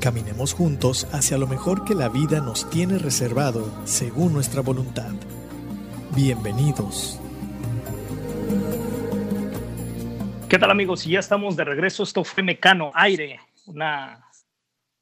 [0.00, 5.10] Caminemos juntos hacia lo mejor que la vida nos tiene reservado según nuestra voluntad.
[6.14, 7.20] Bienvenidos.
[10.48, 11.04] ¿Qué tal amigos?
[11.04, 12.04] Ya estamos de regreso.
[12.04, 14.24] Esto fue Mecano Aire, una,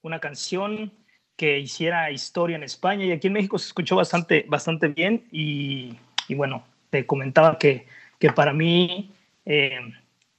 [0.01, 0.91] una canción
[1.35, 5.95] que hiciera historia en España y aquí en México se escuchó bastante, bastante bien y,
[6.27, 7.85] y bueno, te comentaba que,
[8.17, 9.11] que para mí
[9.45, 9.77] eh,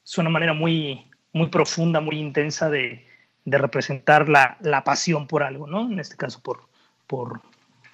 [0.05, 3.08] es una manera muy, muy profunda, muy intensa de,
[3.48, 5.91] de representar la, la, pasión por algo, ¿no?
[5.91, 6.69] En este caso por,
[7.06, 7.41] por,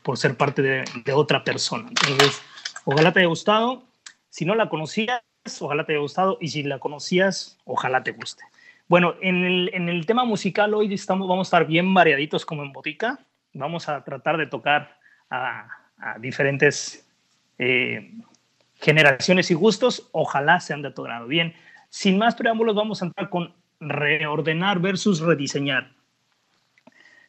[0.03, 1.89] por ser parte de, otra persona.
[1.89, 2.43] Entonces,
[2.85, 3.85] ojalá te haya gustado.
[4.31, 5.23] Si no la conocías,
[5.61, 8.43] ojalá te haya gustado y si la conocías, ojalá te guste.
[8.89, 12.63] Bueno, en el, en el, tema musical hoy estamos, vamos a estar bien variaditos como
[12.65, 13.21] en botica.
[13.53, 14.99] Vamos a tratar de tocar
[15.31, 17.09] a, a diferentes
[17.59, 18.13] eh,
[18.81, 20.09] generaciones y gustos.
[20.11, 21.29] Ojalá sean de tu grado.
[21.29, 21.55] Bien,
[21.89, 25.93] sin más preámbulos, vamos a entrar con reordenar versus rediseñar.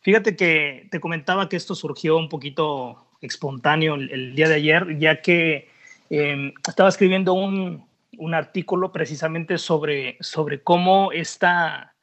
[0.01, 5.21] Fíjate que te comentaba que esto surgió un poquito espontáneo el, día de ayer, ya
[5.21, 5.69] que
[6.09, 7.85] eh, estaba escribiendo un,
[8.17, 11.95] un artículo precisamente sobre, sobre cómo esta,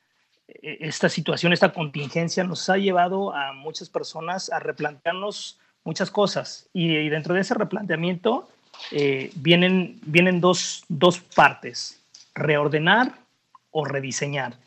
[0.48, 6.68] esta situación, esta contingencia nos ha llevado a muchas personas a replantearnos muchas cosas.
[6.72, 8.48] Y, y dentro de ese replanteamiento
[8.90, 12.02] eh, vienen, vienen dos, dos, partes,
[12.34, 13.21] reordenar
[13.72, 14.60] o rediseñar.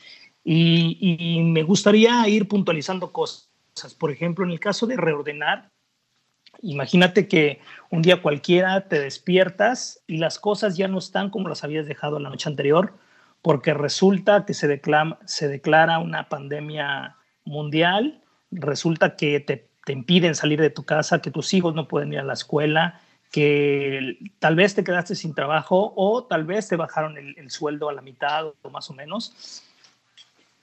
[0.44, 3.50] Y, me gustaría ir puntualizando cosas.
[3.98, 5.72] Por ejemplo, en el caso de reordenar,
[6.62, 7.60] Imagínate que
[7.92, 12.18] un día cualquiera te despiertas y las cosas ya no están como las habías dejado
[12.18, 12.94] la noche anterior,
[13.42, 20.34] porque resulta que se, declara, se declara una pandemia mundial, resulta que te, te, impiden
[20.34, 23.02] salir de tu casa, que tus hijos no pueden ir a la escuela,
[23.32, 27.90] que tal vez te quedaste sin trabajo o tal vez te bajaron el, el sueldo
[27.90, 29.64] a la mitad o más o menos.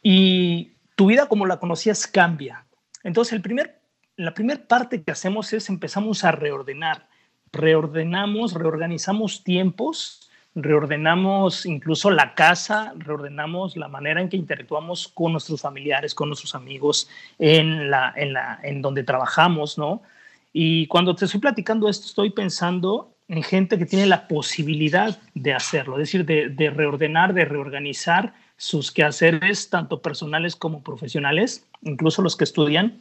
[0.02, 2.64] Y tu vida como la conocías cambia.
[3.02, 3.82] Entonces el primer
[4.16, 7.08] la primera parte que hacemos es empezamos a reordenar.
[7.52, 15.60] Reordenamos, reorganizamos tiempos, reordenamos incluso la casa, reordenamos la manera en que interactuamos con nuestros
[15.60, 17.08] familiares, con nuestros amigos,
[17.38, 20.02] en, la, en, la, en donde trabajamos, ¿no?
[20.52, 25.54] Y cuando te estoy platicando esto, estoy pensando en gente que tiene la posibilidad de
[25.54, 32.20] hacerlo, es decir, de, de reordenar, de reorganizar sus quehaceres, tanto personales como profesionales, incluso
[32.22, 32.98] los que estudian,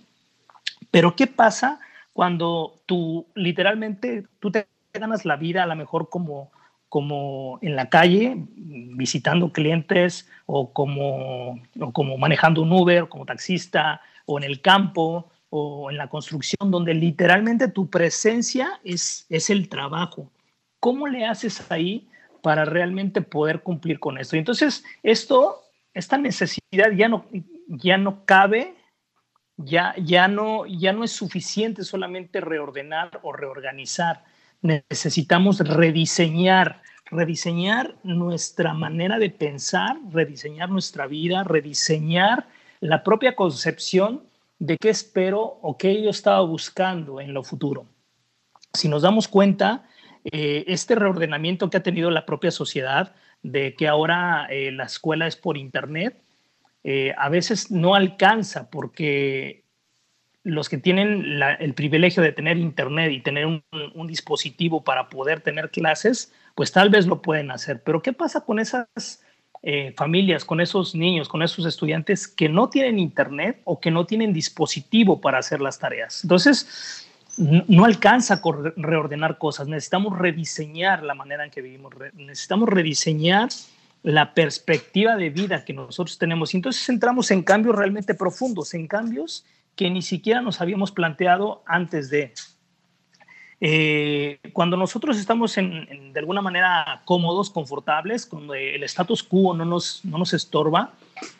[0.89, 1.79] pero ¿qué pasa
[2.13, 6.51] cuando tú literalmente, tú te ganas la vida a lo mejor como,
[6.89, 14.01] como en la calle, visitando clientes o como, o como manejando un Uber, como taxista,
[14.25, 19.69] o en el campo, o en la construcción, donde literalmente tu presencia es, es el
[19.69, 20.31] trabajo.
[20.79, 22.07] ¿Cómo le haces ahí
[22.41, 24.35] para realmente poder cumplir con esto?
[24.35, 25.61] Y entonces, esto,
[25.93, 27.25] esta necesidad ya no,
[27.67, 28.75] ya no cabe
[29.57, 34.23] ya, ya, no, ya no es suficiente solamente reordenar o reorganizar.
[34.61, 42.47] Necesitamos rediseñar, rediseñar nuestra manera de pensar, rediseñar nuestra vida, rediseñar
[42.79, 44.23] la propia concepción
[44.61, 47.87] de qué espero o qué yo estaba buscando en lo futuro.
[48.71, 49.89] Si nos damos cuenta,
[50.23, 55.25] eh, este reordenamiento que ha tenido la propia sociedad, de que ahora eh, la escuela
[55.25, 56.21] es por Internet,
[56.83, 59.63] eh, a veces no alcanza porque
[60.43, 65.41] los que tienen el privilegio de tener internet y tener un, un, dispositivo para poder
[65.41, 67.83] tener clases, pues tal vez lo pueden hacer.
[67.83, 69.20] Pero ¿qué pasa con esas
[69.63, 74.05] eh, familias, con esos niños, con esos estudiantes que no tienen internet o que no
[74.05, 76.23] tienen dispositivo para hacer las tareas?
[76.23, 78.41] Entonces, no alcanza a
[78.75, 83.49] reordenar cosas, necesitamos rediseñar la manera en que vivimos, necesitamos rediseñar
[84.03, 86.53] la perspectiva de vida que nosotros tenemos.
[86.53, 91.63] Y entonces entramos en cambios realmente profundos, en cambios que ni siquiera nos habíamos planteado
[91.65, 92.33] antes de.
[93.63, 99.53] Eh, cuando nosotros estamos en, en, de alguna manera cómodos, confortables, cuando el status quo
[99.53, 100.93] no nos, no nos estorba,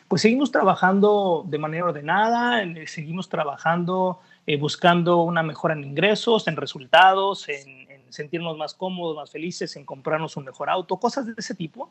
[0.06, 6.56] pues seguimos trabajando de manera ordenada, seguimos trabajando eh, buscando una mejora en ingresos, en
[6.56, 11.34] resultados, en, en sentirnos más cómodos, más felices, en comprarnos un mejor auto, cosas de
[11.36, 11.90] ese tipo.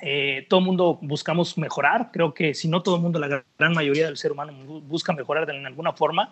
[0.00, 3.74] Eh, todo el mundo buscamos mejorar, creo que si no todo el mundo, la gran
[3.74, 6.30] mayoría del ser humano busca mejorar en alguna forma.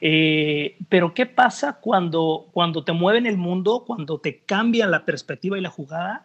[0.00, 5.58] Eh, pero ¿qué pasa cuando, cuando te mueven el mundo, cuando te cambian la perspectiva
[5.58, 6.24] y la jugada?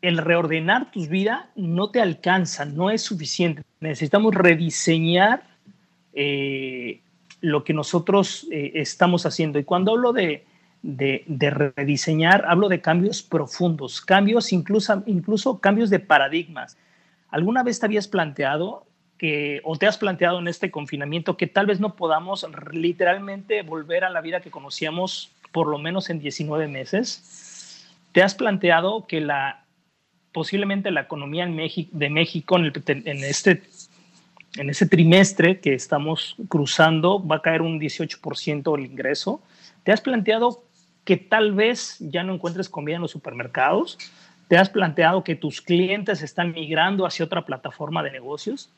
[0.00, 3.62] El reordenar tu vida no te alcanza, no es suficiente.
[3.80, 5.44] Necesitamos rediseñar
[6.14, 7.00] eh,
[7.40, 9.58] lo que nosotros eh, estamos haciendo.
[9.58, 10.44] Y cuando hablo de,
[10.82, 16.76] de, rediseñar, hablo de cambios profundos, cambios incluso, incluso cambios de paradigmas.
[17.30, 18.86] ¿Alguna vez te habías planteado
[19.22, 24.02] que, o te has planteado en este confinamiento que tal vez no podamos literalmente volver
[24.02, 27.86] a la vida que conocíamos por lo menos en 19 meses?
[28.10, 29.64] ¿Te has planteado que la,
[30.32, 33.62] posiblemente la economía en México, de México en, en este
[34.56, 39.40] en trimestre que estamos cruzando va a caer un 18% el ingreso.
[39.84, 40.64] ¿Te has planteado
[41.04, 43.98] que tal vez ya no encuentres comida en los supermercados?
[44.48, 48.68] ¿Te has planteado que tus clientes están migrando hacia otra plataforma de negocios?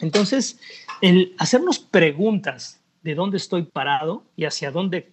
[0.00, 0.60] Entonces,
[1.00, 5.12] el hacernos preguntas de dónde estoy parado y hacia dónde,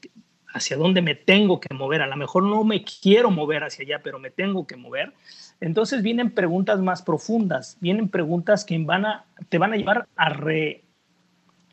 [0.53, 4.01] hacia dónde me tengo que mover, a lo mejor no me quiero mover hacia allá,
[4.03, 5.13] pero me tengo que mover.
[5.61, 10.29] Entonces vienen preguntas más profundas, vienen preguntas que van a, te van a llevar a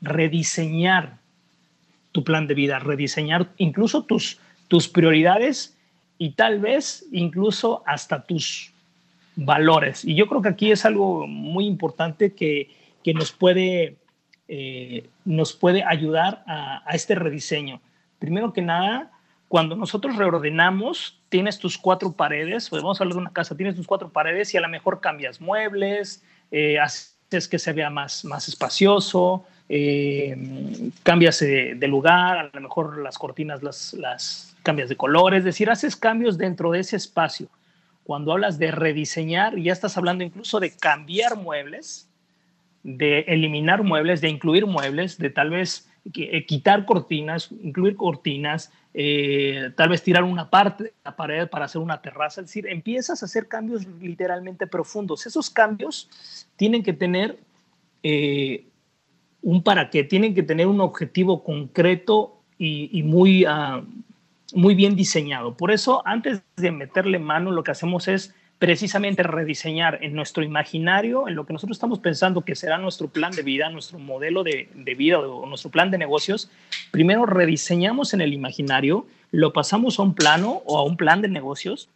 [0.01, 1.19] rediseñar
[2.13, 4.39] tu plan de vida, rediseñar incluso tus,
[4.69, 5.77] tus prioridades
[6.19, 8.73] y tal vez incluso hasta tus
[9.35, 10.05] valores.
[10.05, 12.71] Y yo creo que aquí es algo muy importante que,
[13.03, 13.97] que nos, puede,
[14.49, 17.81] eh, nos puede ayudar a, este rediseño.
[18.19, 19.11] Primero que nada,
[19.49, 23.77] cuando nosotros reordenamos, tienes tus cuatro paredes, pues vamos a hablar de una casa, tienes
[23.77, 28.25] tus cuatro paredes y a lo mejor cambias muebles, eh, haces que se vea más,
[28.25, 30.37] más espacioso, eh,
[31.03, 35.71] cambias de, lugar, a lo mejor las cortinas las, las cambias de color, es decir,
[35.71, 37.49] haces cambios dentro de ese espacio.
[38.05, 42.09] Cuando hablas de rediseñar, ya estás hablando incluso de cambiar muebles,
[42.83, 49.71] de eliminar muebles, de incluir muebles, de tal vez eh, quitar cortinas, incluir cortinas, eh,
[49.77, 52.41] tal vez tirar una parte de la pared para hacer una terraza.
[52.41, 55.27] Es decir, empiezas a hacer cambios literalmente profundos.
[55.27, 56.11] Esos cambios
[56.57, 57.39] tienen que tener
[58.03, 58.67] eh,
[59.43, 63.83] un para qué, tienen que tener un objetivo concreto y, muy, ah,
[64.55, 65.57] muy bien diseñado.
[65.57, 71.27] Por eso, antes de meterle mano, lo que hacemos es precisamente rediseñar en nuestro imaginario,
[71.27, 74.69] en lo que nosotros estamos pensando que será nuestro plan de vida, nuestro modelo de,
[74.73, 76.49] de, vida o nuestro plan de negocios,
[76.93, 81.27] primero rediseñamos en el imaginario, lo pasamos a un plano o a un plan de
[81.27, 81.89] negocios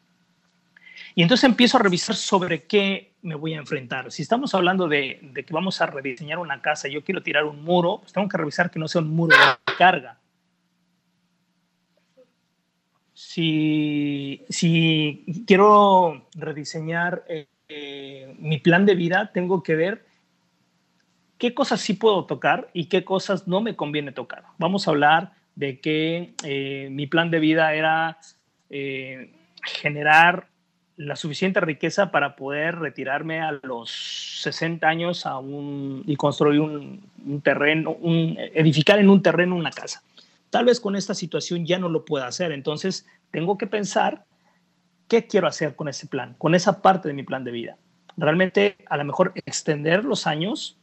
[1.15, 4.11] y entonces empiezo a revisar sobre qué me voy a enfrentar.
[4.11, 7.63] Si estamos hablando de, de que vamos a rediseñar una casa yo quiero tirar un
[7.63, 10.19] muro, pues tengo que revisar que no sea un muro de carga,
[13.17, 14.45] si,
[15.47, 20.05] quiero rediseñar eh, eh, mi plan de vida, tengo que ver
[21.39, 24.45] qué cosas sí puedo tocar y qué cosas no me conviene tocar.
[24.59, 28.19] Vamos a hablar de que eh, mi plan de vida era
[29.63, 30.49] generar
[30.97, 33.91] la suficiente riqueza para poder retirarme a los
[34.43, 39.71] 60 años a un, y construir un, un terreno, un, edificar en un terreno una
[39.71, 40.03] casa.
[40.57, 44.25] Tal vez con esta situación ya no lo pueda hacer, entonces tengo que pensar
[45.07, 47.77] qué quiero hacer con ese plan, con esa parte de mi plan de vida.
[48.17, 50.79] Realmente a lo mejor extender los años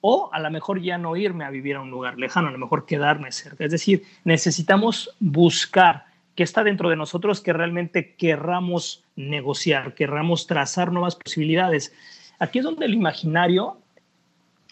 [0.00, 2.56] o a lo mejor ya no irme a vivir a un lugar lejano, a lo
[2.56, 3.62] mejor quedarme cerca.
[3.62, 10.92] Es decir, necesitamos buscar qué está dentro de nosotros que realmente querramos negociar, querramos trazar
[10.92, 11.92] nuevas posibilidades.
[12.38, 13.82] Aquí es donde el imaginario,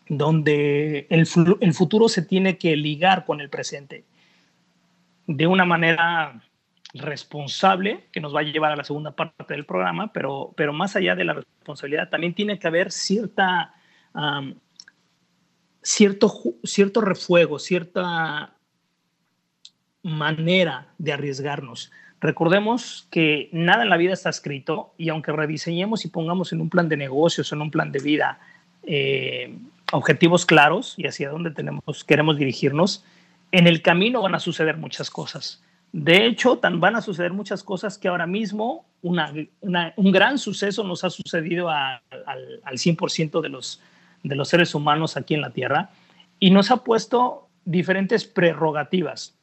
[0.08, 1.28] donde el,
[1.60, 4.04] el futuro se tiene que ligar con el presente
[5.28, 6.40] de una manera
[6.94, 10.96] responsable, que nos va a llevar a la segunda parte del programa, pero, pero más
[10.96, 13.74] allá de la responsabilidad, también tiene que haber cierta,
[15.82, 16.32] cierto,
[16.64, 18.54] cierto refuego, cierta
[20.02, 21.92] manera de arriesgarnos.
[22.20, 26.70] Recordemos que nada en la vida está escrito y aunque rediseñemos y pongamos en un
[26.70, 28.40] plan de negocios, en un plan de vida,
[28.84, 29.54] eh,
[29.92, 33.04] objetivos claros y hacia dónde tenemos, queremos dirigirnos,
[33.52, 35.62] en el camino van a suceder muchas cosas.
[35.92, 41.04] De hecho, tan van a suceder muchas cosas que ahora mismo un gran suceso nos
[41.04, 42.02] ha sucedido al,
[42.66, 43.80] 100% de los,
[44.22, 45.90] de los seres humanos aquí en la Tierra
[46.38, 49.38] y nos ha puesto diferentes prerrogativas,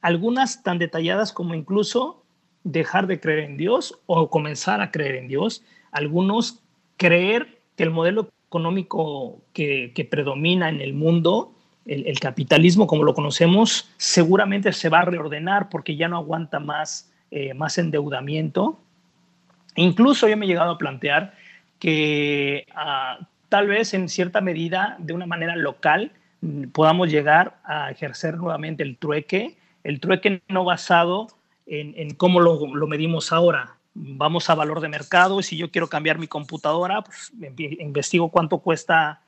[0.00, 2.24] algunas tan detalladas como incluso
[2.64, 6.62] dejar de creer en Dios o comenzar a creer en Dios, algunos
[6.96, 11.54] creer que el modelo económico que, que predomina en el mundo
[11.88, 17.10] el, capitalismo como lo conocemos seguramente se va a reordenar porque ya no aguanta más,
[17.30, 18.78] eh, más endeudamiento.
[19.74, 21.34] Incluso yo me he llegado a plantear
[21.78, 23.18] que ah,
[23.48, 28.82] tal vez en cierta medida, de una manera local, mm, podamos llegar a ejercer nuevamente
[28.82, 31.28] el trueque, el trueque no basado
[31.66, 33.76] en, cómo lo, medimos ahora.
[33.94, 37.32] Vamos a valor de mercado y si yo quiero cambiar mi computadora, pues
[37.78, 39.20] investigo cuánto cuesta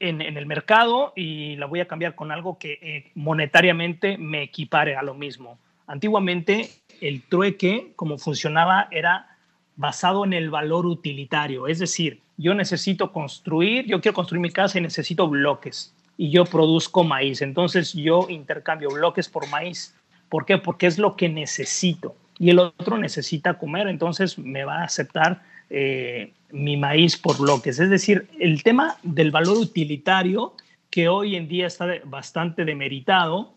[0.00, 4.96] en, el mercado y la voy a cambiar con algo que eh, monetariamente me equipare
[4.96, 5.58] a lo mismo.
[5.86, 9.36] Antiguamente el trueque, como funcionaba, era
[9.76, 14.78] basado en el valor utilitario, es decir, yo necesito construir, yo quiero construir mi casa
[14.78, 19.94] y necesito bloques y yo produzco maíz, entonces yo intercambio bloques por maíz.
[20.28, 20.58] ¿Por qué?
[20.58, 25.42] Porque es lo que necesito y el otro necesita comer, entonces me va a aceptar
[25.70, 27.78] eh, mi maíz por bloques.
[27.78, 30.54] Es decir, el tema del valor utilitario,
[30.90, 33.54] que hoy en día está bastante demeritado,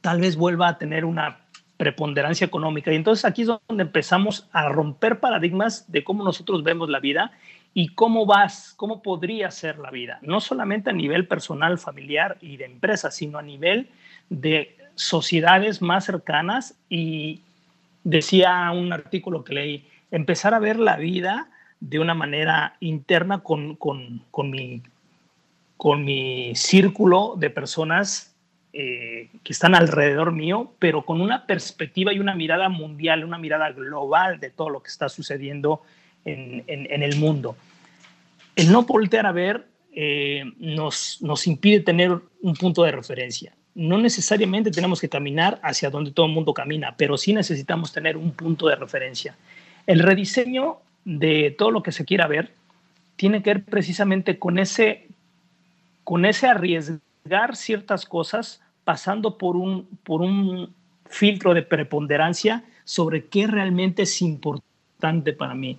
[0.00, 1.40] tal vez vuelva a tener una
[1.76, 2.92] preponderancia económica.
[2.92, 7.32] Y entonces aquí es donde empezamos a romper paradigmas de cómo nosotros vemos la vida
[7.72, 12.56] y cómo vas, cómo podría ser la vida, no solamente a nivel personal, familiar y
[12.56, 13.88] de empresa, sino a nivel
[14.28, 17.40] de sociedades más cercanas y
[18.04, 21.50] decía un artículo que leí, empezar a ver la vida
[21.80, 24.82] de una manera interna con, con, con mi,
[25.76, 28.34] con mi círculo de personas
[28.72, 33.72] eh, que están alrededor mío, pero con una perspectiva y una mirada mundial, una mirada
[33.72, 35.82] global de todo lo que está sucediendo
[36.24, 37.56] en, en, el mundo.
[38.54, 43.54] El no voltear a ver eh, nos, nos impide tener un punto de referencia.
[43.74, 48.16] No necesariamente tenemos que caminar hacia donde todo el mundo camina, pero sí necesitamos tener
[48.16, 49.34] un punto de referencia.
[49.90, 52.54] El rediseño de todo lo que se quiera ver
[53.16, 55.08] tiene que ver precisamente con ese,
[56.04, 60.72] con ese arriesgar ciertas cosas pasando por un, por un
[61.06, 65.76] filtro de preponderancia sobre qué realmente es importante para mí.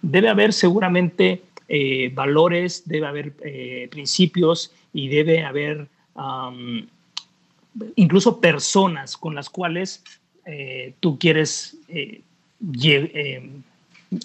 [0.00, 5.86] Debe haber seguramente eh, valores, debe haber eh, principios y debe haber
[7.94, 10.02] incluso personas con las cuales
[10.46, 11.76] eh, tú quieres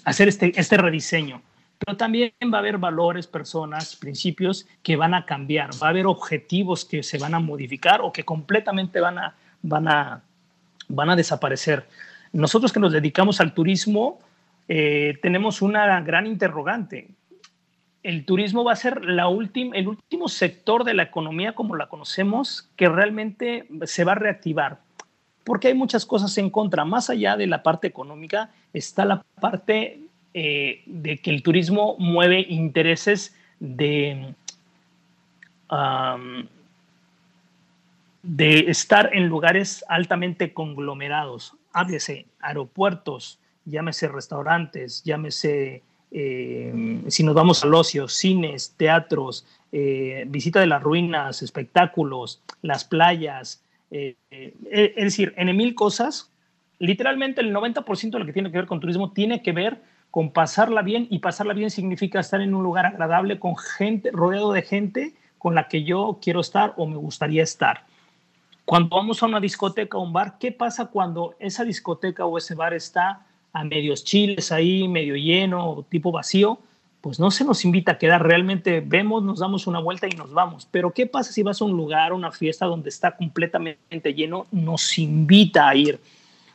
[0.04, 1.42] hacer este, este rediseño.
[1.78, 6.06] Pero también va a haber valores, personas, principios que van a cambiar, va a haber
[6.06, 10.22] objetivos que se van a modificar o que completamente van a, van a,
[10.88, 11.86] van a desaparecer.
[12.32, 14.20] Nosotros que nos dedicamos al turismo,
[14.68, 17.08] eh, tenemos una gran interrogante.
[18.02, 22.70] El turismo va a ser la el último sector de la economía como la conocemos
[22.76, 24.78] que realmente se va a reactivar,
[25.46, 26.84] porque hay muchas cosas en contra.
[26.84, 30.00] Más allá de la parte económica está la parte
[30.34, 34.34] eh, de que el turismo mueve intereses de,
[38.24, 41.54] de estar en lugares altamente conglomerados.
[41.72, 50.58] Háblese aeropuertos, llámese restaurantes, llámese, eh, si nos vamos al ocio, cines, teatros, eh, visita
[50.58, 56.30] de las ruinas, espectáculos, las playas, es decir, en mil cosas,
[56.78, 60.30] literalmente el 90% de lo que tiene que ver con turismo tiene que ver con
[60.30, 64.62] pasarla bien y pasarla bien significa estar en un lugar agradable con gente, rodeado de
[64.62, 67.84] gente con la que yo quiero estar o me gustaría estar.
[68.64, 72.54] Cuando vamos a una discoteca o un bar, ¿qué pasa cuando esa discoteca o ese
[72.54, 76.58] bar está a medios chiles ahí, medio lleno, tipo vacío?
[77.06, 80.32] Pues no se nos invita a quedar, realmente vemos, nos damos una vuelta y nos
[80.32, 80.66] vamos.
[80.68, 84.48] Pero ¿qué pasa si vas a un lugar, una fiesta donde está completamente lleno?
[84.50, 86.00] Nos invita a ir.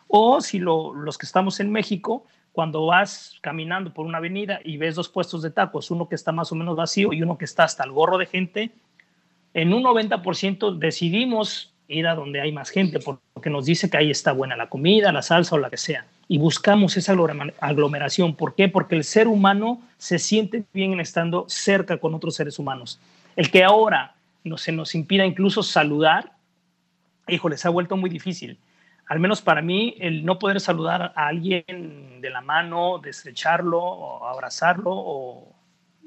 [0.09, 4.95] O si los que estamos en México, cuando vas caminando por una avenida y ves
[4.95, 7.63] dos puestos de tacos, uno que está más o menos vacío y uno que está
[7.63, 8.71] hasta el gorro de gente,
[9.53, 14.11] en un 90% decidimos ir a donde hay más gente porque nos dice que ahí
[14.11, 16.05] está buena la comida, la salsa o la que sea.
[16.27, 17.15] Y buscamos esa
[17.59, 18.35] aglomeración.
[18.35, 18.69] ¿Por qué?
[18.69, 22.99] Porque el ser humano se siente bien estando cerca con otros seres humanos.
[23.35, 26.31] El que ahora no, se nos impida incluso saludar,
[27.27, 28.57] híjole, se ha vuelto muy difícil
[29.11, 33.77] al menos para mí, el no poder saludar a alguien de la mano, de estrecharlo
[33.77, 35.53] o abrazarlo o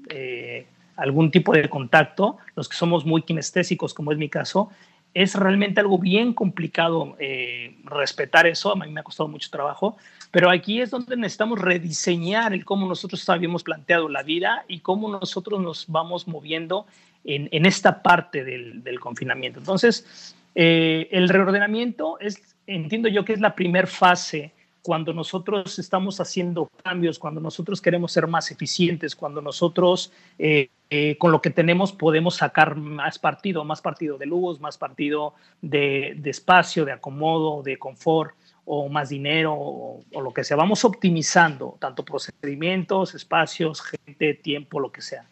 [0.09, 4.71] eh, algún tipo de contacto, los que somos muy kinestésicos, como es mi caso,
[5.15, 8.73] es realmente algo bien complicado eh, respetar eso.
[8.73, 9.97] A mí me ha costado mucho trabajo,
[10.31, 15.09] pero aquí es donde necesitamos rediseñar el cómo nosotros habíamos planteado la vida y cómo
[15.09, 16.87] nosotros nos vamos moviendo
[17.25, 19.59] en, esta parte del, confinamiento.
[19.59, 24.53] Entonces, eh, el reordenamiento es entiendo yo que es la primera fase
[24.85, 31.17] cuando nosotros estamos haciendo cambios, cuando nosotros queremos ser más eficientes, cuando nosotros eh, eh,
[31.17, 36.21] con lo que tenemos podemos sacar más partido, más partido de luz, más partido de,
[36.27, 38.37] espacio, de acomodo, de confort
[38.67, 40.59] o más dinero o, lo que sea.
[40.59, 45.27] Vamos optimizando tanto procedimientos, espacios, gente, tiempo, lo que sea.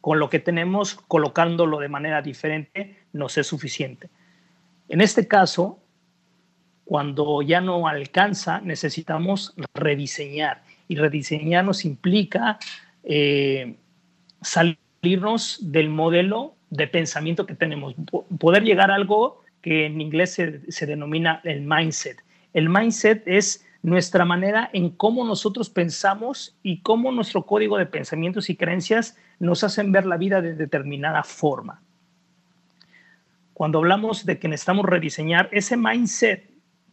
[0.00, 4.10] con lo que tenemos, colocándolo de manera diferente, nos es suficiente.
[4.88, 5.79] En este caso,
[6.90, 10.64] cuando ya no alcanza, necesitamos rediseñar.
[10.88, 12.58] Y rediseñar nos implica
[13.04, 13.76] eh,
[14.42, 17.94] salirnos del modelo de pensamiento que tenemos,
[18.40, 22.24] poder llegar a algo que en inglés se, se denomina el mindset.
[22.54, 28.50] El mindset es nuestra manera en cómo nosotros pensamos y cómo nuestro código de pensamientos
[28.50, 31.82] y creencias nos hacen ver la vida de determinada forma.
[33.54, 36.49] Cuando hablamos de que necesitamos rediseñar, ese mindset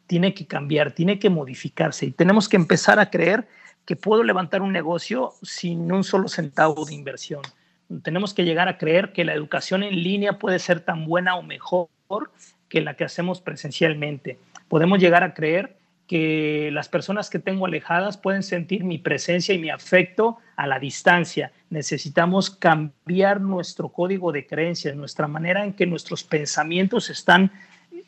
[0.08, 3.48] tiene que cambiar, tiene que modificarse y tenemos que empezar a creer
[3.86, 7.42] que puedo levantar un negocio sin un solo centavo de inversión.
[8.04, 11.44] Tenemos que llegar a creer que la educación en línea puede ser tan buena o
[11.44, 11.88] mejor
[12.68, 14.40] que la que hacemos presencialmente.
[14.68, 19.60] Podemos llegar a creer que las personas que tengo alejadas pueden sentir mi presencia y
[19.60, 21.52] mi afecto a la distancia.
[21.70, 27.52] Necesitamos cambiar nuestro código de creencias, nuestra manera en que nuestros pensamientos están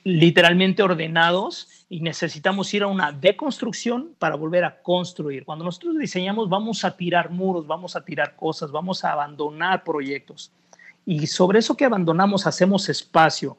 [0.03, 5.46] literalmente ordenados y necesitamos ir a una deconstrucción para volver a construir.
[5.46, 10.51] Cuando nosotros diseñamos vamos a tirar muros, vamos a tirar cosas, vamos a abandonar proyectos.
[11.06, 13.58] Y sobre eso que abandonamos hacemos espacio,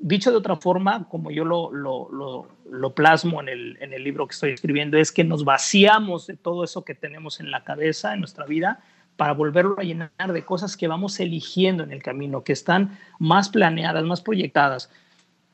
[0.00, 4.32] dicho de otra forma, como yo lo, lo, plasmo en el, en el, libro que
[4.32, 8.20] estoy escribiendo, es que nos vaciamos de todo eso que tenemos en la cabeza, en
[8.20, 8.80] nuestra vida,
[9.16, 13.48] para volverlo a llenar de cosas que vamos eligiendo en el camino, que están más
[13.48, 14.90] planeadas, más proyectadas.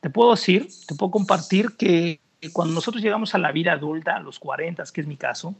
[0.03, 2.19] Te puedo decir, te puedo compartir que
[2.51, 5.55] cuando nosotros llegamos a la vida adulta, a los 40, que es mi caso,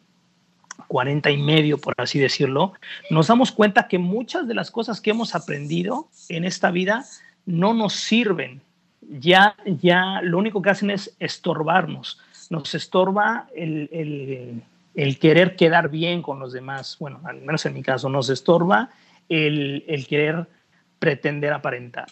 [0.88, 2.74] 40 y medio, por así decirlo,
[3.10, 7.06] nos damos cuenta que muchas de las cosas que hemos aprendido en esta vida
[7.46, 8.62] no nos sirven
[9.10, 12.20] ya, ya lo único que hacen es estorbarnos.
[12.50, 14.62] Nos estorba el,
[15.20, 16.98] querer quedar bien con los demás.
[17.00, 18.90] Bueno, al menos en mi caso, nos estorba
[19.30, 20.48] el, querer
[21.00, 22.08] pretender aparentar.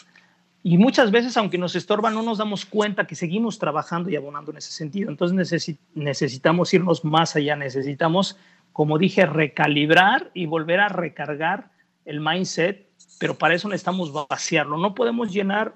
[0.63, 4.51] Y muchas veces, aunque nos estorba, no nos damos cuenta que seguimos trabajando y abonando
[4.51, 5.09] en ese sentido.
[5.09, 8.37] Entonces necesitamos irnos más allá, necesitamos,
[8.71, 11.71] como dije, recalibrar y volver a recargar
[12.05, 12.87] el mindset,
[13.19, 14.77] pero para eso necesitamos vaciarlo.
[14.77, 15.75] No podemos llenar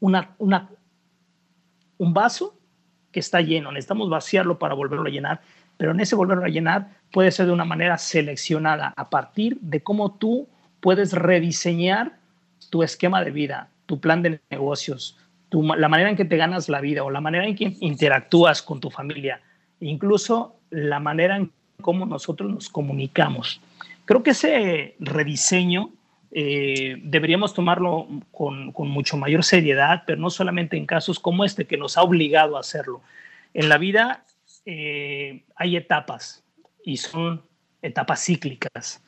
[0.00, 0.70] una, una,
[1.98, 2.58] un vaso
[3.12, 5.42] que está lleno, necesitamos vaciarlo para volverlo a llenar,
[5.76, 9.82] pero en ese volverlo a llenar puede ser de una manera seleccionada a partir de
[9.82, 10.48] cómo tú
[10.80, 12.17] puedes rediseñar
[12.70, 15.18] tu esquema de vida, tu plan de negocios,
[15.50, 18.80] la manera en que te ganas la vida o la manera en que interactúas con
[18.80, 19.40] tu familia,
[19.80, 21.50] incluso la manera en
[21.80, 23.60] cómo nosotros nos comunicamos.
[24.04, 25.90] Creo que ese rediseño
[26.30, 31.76] eh, deberíamos tomarlo con, mucho mayor seriedad, pero no solamente en casos como este, que
[31.76, 33.00] nos ha obligado a hacerlo.
[33.54, 34.24] En la vida
[34.66, 36.44] eh, hay etapas
[36.84, 37.42] y son
[37.80, 39.02] etapas cíclicas.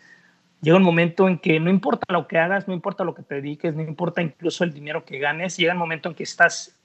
[0.63, 3.37] Llega un momento en que no importa lo que hagas, no importa lo que te
[3.37, 6.77] dediques, no importa incluso el dinero que ganes, llega un momento en que estás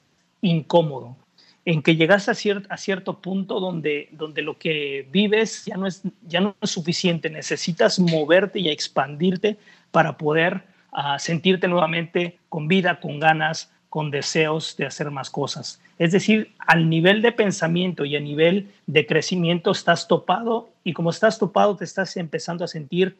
[0.42, 1.18] incómodo,
[1.66, 2.34] en que llegas a,
[2.70, 7.30] a cierto punto donde, donde lo que vives ya no, es, ya no es suficiente,
[7.30, 9.58] necesitas moverte y expandirte
[9.92, 15.82] para poder ah, sentirte nuevamente con vida, con ganas, con deseos de hacer más cosas.
[15.98, 21.10] Es decir, al nivel de pensamiento y a nivel de crecimiento estás topado y como
[21.10, 23.16] estás topado te estás empezando a sentir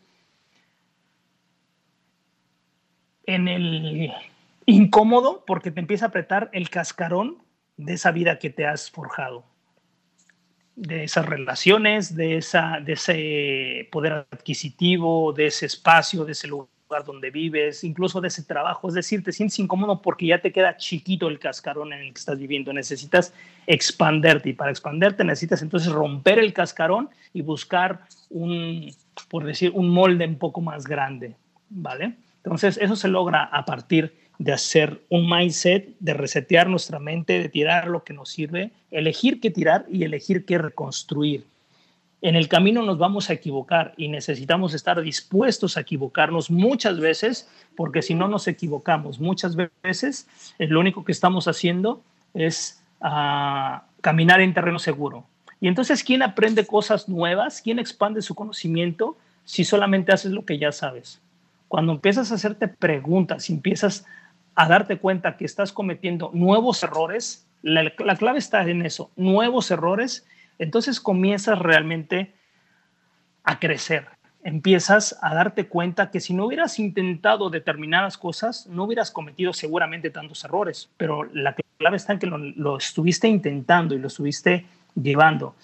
[3.28, 4.12] en el
[4.66, 7.38] incómodo porque te empieza a apretar el cascarón
[7.78, 9.46] de esa vida que te has forjado,
[10.76, 16.70] de esas relaciones, de, esa, de ese poder adquisitivo, de ese espacio, de ese lugar
[17.06, 18.88] donde vives, incluso de ese trabajo.
[18.88, 22.20] Es decir, te sientes incómodo porque ya te queda chiquito el cascarón en el que
[22.20, 22.72] estás viviendo.
[22.72, 23.34] Necesitas
[23.68, 28.94] expanderte y para expanderte necesitas entonces romper el cascarón y buscar un,
[29.30, 31.36] por decir, un molde un poco más grande,
[31.70, 32.16] ¿vale?
[32.46, 37.50] Entonces, eso se logra a partir de hacer un mindset, de resetear nuestra mente, de
[37.50, 41.46] tirar lo que nos sirve, elegir qué tirar y elegir qué reconstruir.
[42.22, 47.50] En el camino nos vamos a equivocar y necesitamos estar dispuestos a equivocarnos muchas veces,
[47.76, 50.28] porque si no nos equivocamos muchas veces,
[50.60, 52.04] lo único que estamos haciendo
[52.36, 55.26] es ah, caminar en terreno seguro.
[55.60, 57.62] Y entonces, ¿quién aprende cosas nuevas?
[57.62, 61.22] ¿Quién expande su conocimiento si solamente haces lo que ya sabes?
[61.68, 64.06] Cuando empiezas a hacerte preguntas y empiezas
[64.56, 69.72] a darte cuenta que estás cometiendo nuevos errores, la, la clave está en eso, nuevos
[69.72, 70.26] errores,
[70.60, 72.34] entonces comienzas realmente
[73.44, 74.08] a crecer.
[74.44, 80.12] Empiezas a darte cuenta que si no hubieras intentado determinadas cosas, no hubieras cometido seguramente
[80.12, 85.56] tantos errores, pero la clave está en que lo, estuviste intentando y lo estuviste llevando.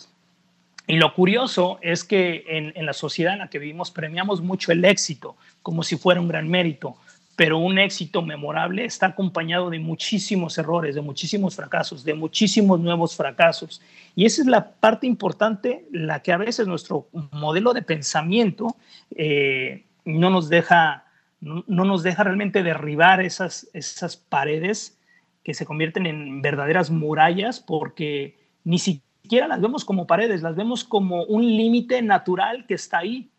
[0.92, 4.74] Y lo curioso es que en, en, la sociedad en la que vivimos premiamos mucho
[4.74, 6.98] el éxito como si fuera un gran mérito,
[7.38, 13.16] pero un éxito memorable está acompañado de muchísimos errores, de muchísimos fracasos, de muchísimos nuevos
[13.16, 13.82] fracasos.
[14.18, 18.76] Y esa es la parte importante, la que a veces nuestro modelo de pensamiento
[19.16, 21.06] eh, no, nos deja,
[21.40, 25.00] no, no, nos deja realmente derribar esas, esas paredes
[25.46, 30.84] que se convierten en verdaderas murallas porque ni siquiera las vemos como paredes, las vemos
[30.84, 33.30] como un límite natural que está ahí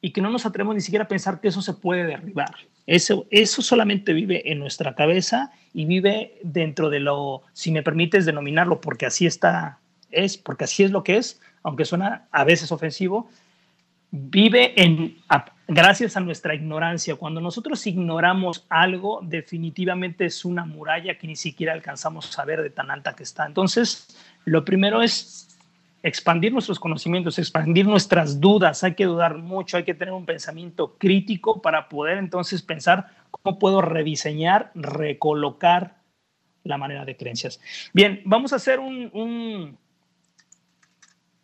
[0.00, 2.54] y que no nos atrevemos ni siquiera a pensar que eso se puede derribar.
[2.86, 8.26] Eso, eso solamente vive en nuestra cabeza y vive dentro de lo, si me permites
[8.26, 9.78] denominarlo, porque así está,
[10.10, 13.28] es, porque así es lo que es, aunque suena a veces ofensivo,
[14.10, 15.18] vive en,
[15.68, 17.14] gracias a nuestra ignorancia.
[17.16, 22.70] Cuando nosotros ignoramos algo, definitivamente es una muralla que ni siquiera alcanzamos a ver de
[22.70, 23.46] tan alta que está.
[23.46, 24.08] Entonces,
[24.44, 25.48] lo primero es
[26.02, 28.82] expandir nuestros conocimientos, expandir nuestras dudas.
[28.84, 33.58] Hay que dudar mucho, hay que tener un pensamiento crítico para poder entonces pensar cómo
[33.58, 35.96] puedo rediseñar, recolocar
[36.64, 37.60] la manera de creencias.
[37.92, 39.10] Bien, vamos a hacer un,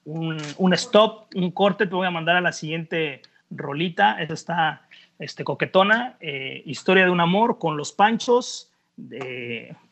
[0.05, 1.87] un, un, stop, un corte.
[1.87, 4.21] Te voy a mandar a la siguiente rolita.
[4.21, 8.73] Esta está este, coquetona, eh, historia de un amor con los panchos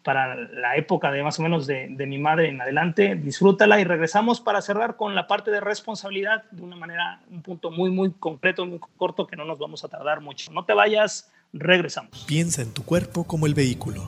[0.03, 3.15] para la época de más o menos de, de, mi madre en adelante.
[3.17, 7.71] Disfrútala y regresamos para cerrar con la parte de responsabilidad de una manera, un punto
[7.71, 10.51] muy, muy concreto, muy corto que no nos vamos a tardar mucho.
[10.53, 12.25] No te vayas, regresamos.
[12.27, 14.03] Piensa en tu cuerpo como el vehículo,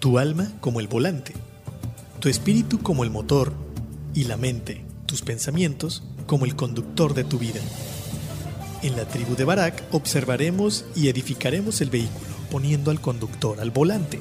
[0.00, 1.32] tu alma como el volante,
[2.20, 3.54] tu espíritu como el motor
[4.12, 7.60] y la mente, tus pensamientos como el conductor de tu vida.
[8.82, 14.20] En la tribu de Barak observaremos y edificaremos el vehículo poniendo al conductor al volante,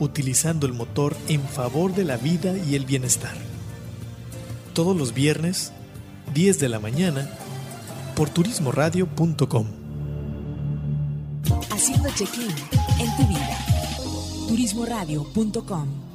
[0.00, 3.34] utilizando el motor en favor de la vida y el bienestar.
[4.74, 5.72] Todos los viernes,
[6.34, 7.30] 10 de la mañana,
[8.14, 9.66] por turismoradio.com.
[11.70, 12.50] Haciendo check-in
[12.98, 13.56] en tu vida.
[14.48, 16.09] turismoradio.com